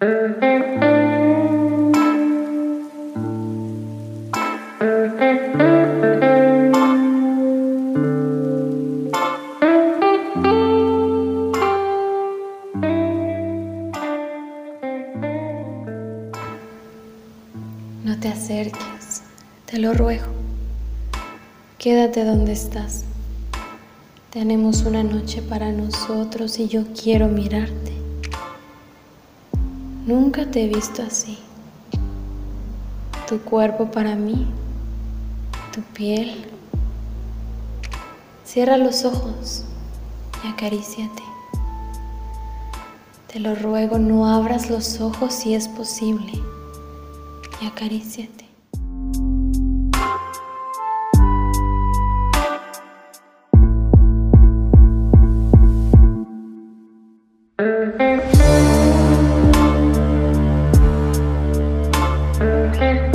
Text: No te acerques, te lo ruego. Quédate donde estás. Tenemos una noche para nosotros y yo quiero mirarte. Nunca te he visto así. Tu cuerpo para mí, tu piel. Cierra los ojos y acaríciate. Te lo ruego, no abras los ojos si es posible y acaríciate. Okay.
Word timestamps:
No 0.00 0.08
te 18.20 18.28
acerques, 18.28 19.22
te 19.66 19.78
lo 19.78 19.94
ruego. 19.94 20.24
Quédate 21.78 22.24
donde 22.24 22.52
estás. 22.52 23.04
Tenemos 24.30 24.82
una 24.82 25.04
noche 25.04 25.40
para 25.40 25.70
nosotros 25.70 26.58
y 26.58 26.66
yo 26.66 26.82
quiero 27.00 27.28
mirarte. 27.28 27.93
Nunca 30.06 30.50
te 30.50 30.64
he 30.64 30.68
visto 30.68 31.02
así. 31.02 31.38
Tu 33.26 33.40
cuerpo 33.40 33.90
para 33.90 34.14
mí, 34.14 34.46
tu 35.72 35.80
piel. 35.80 36.44
Cierra 38.44 38.76
los 38.76 39.06
ojos 39.06 39.64
y 40.44 40.48
acaríciate. 40.48 41.22
Te 43.32 43.40
lo 43.40 43.54
ruego, 43.54 43.98
no 43.98 44.28
abras 44.28 44.68
los 44.68 45.00
ojos 45.00 45.32
si 45.32 45.54
es 45.54 45.68
posible 45.68 46.32
y 47.62 47.66
acaríciate. 47.66 48.43
Okay. 62.74 63.13